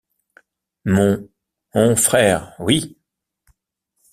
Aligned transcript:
Mon... 0.83 1.29
on 1.75 1.95
frère, 1.95 2.55
oui. 2.57 2.97